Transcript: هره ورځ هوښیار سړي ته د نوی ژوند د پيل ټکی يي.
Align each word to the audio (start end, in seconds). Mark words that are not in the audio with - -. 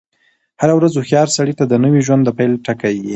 هره 0.61 0.73
ورځ 0.77 0.91
هوښیار 0.95 1.27
سړي 1.37 1.53
ته 1.59 1.63
د 1.67 1.73
نوی 1.83 2.01
ژوند 2.07 2.21
د 2.25 2.29
پيل 2.37 2.51
ټکی 2.65 2.93
يي. 3.01 3.09